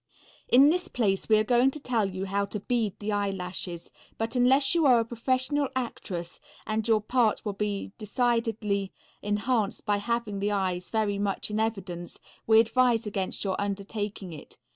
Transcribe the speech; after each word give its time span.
In 0.49 0.71
this 0.71 0.87
place 0.87 1.29
we 1.29 1.37
are 1.37 1.43
going 1.43 1.69
to 1.69 1.79
tell 1.79 2.09
you 2.09 2.25
how 2.25 2.45
to 2.45 2.59
bead 2.59 2.95
the 2.97 3.11
eyelashes, 3.11 3.91
but 4.17 4.35
unless 4.35 4.73
you 4.73 4.87
are 4.87 4.97
a 4.99 5.05
professional 5.05 5.69
actress 5.75 6.39
and 6.65 6.87
your 6.87 7.01
part 7.01 7.45
will 7.45 7.53
be 7.53 7.91
decidedly 7.99 8.91
enhanced 9.21 9.85
by 9.85 9.97
having 9.97 10.39
the 10.39 10.49
eyes 10.51 10.89
very 10.89 11.19
much 11.19 11.51
in 11.51 11.59
evidence, 11.59 12.17
we 12.47 12.59
advise 12.59 13.05
against 13.05 13.43
your 13.43 13.61
undertaking 13.61 14.33
it. 14.33 14.57